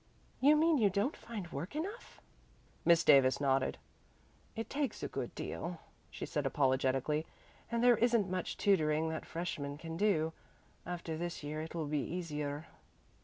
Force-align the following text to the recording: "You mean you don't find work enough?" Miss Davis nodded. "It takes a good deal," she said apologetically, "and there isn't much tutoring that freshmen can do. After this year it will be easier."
"You 0.39 0.55
mean 0.55 0.79
you 0.79 0.89
don't 0.89 1.15
find 1.15 1.51
work 1.51 1.75
enough?" 1.75 2.19
Miss 2.85 3.03
Davis 3.03 3.39
nodded. 3.39 3.77
"It 4.55 4.67
takes 4.67 5.03
a 5.03 5.07
good 5.07 5.35
deal," 5.35 5.79
she 6.09 6.25
said 6.25 6.47
apologetically, 6.47 7.27
"and 7.71 7.83
there 7.83 7.97
isn't 7.97 8.27
much 8.27 8.57
tutoring 8.57 9.09
that 9.09 9.27
freshmen 9.27 9.77
can 9.77 9.97
do. 9.97 10.33
After 10.87 11.15
this 11.15 11.43
year 11.43 11.61
it 11.61 11.75
will 11.75 11.85
be 11.85 11.99
easier." 12.01 12.65